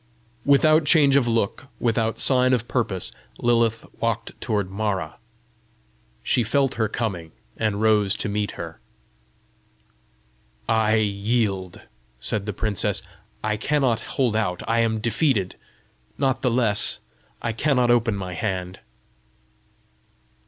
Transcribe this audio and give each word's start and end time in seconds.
Without 0.45 0.83
change 0.83 1.15
of 1.15 1.27
look, 1.27 1.67
without 1.79 2.17
sign 2.17 2.53
of 2.53 2.67
purpose, 2.67 3.11
Lilith 3.37 3.85
walked 3.99 4.31
toward 4.41 4.71
Mara. 4.71 5.19
She 6.23 6.41
felt 6.41 6.73
her 6.73 6.87
coming, 6.87 7.33
and 7.55 7.79
rose 7.83 8.15
to 8.15 8.27
meet 8.27 8.53
her. 8.53 8.79
"I 10.67 10.95
yield," 10.95 11.81
said 12.19 12.47
the 12.47 12.51
princess. 12.51 13.03
"I 13.43 13.57
cannot 13.57 13.99
hold 14.17 14.35
out. 14.35 14.63
I 14.67 14.79
am 14.79 14.97
defeated. 15.01 15.55
Not 16.17 16.41
the 16.41 16.49
less, 16.49 16.99
I 17.39 17.51
cannot 17.53 17.91
open 17.91 18.15
my 18.15 18.33
hand." 18.33 18.79